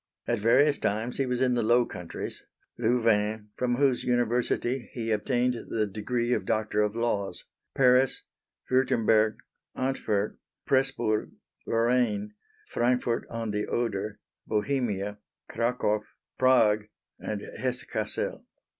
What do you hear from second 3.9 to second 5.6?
University he obtained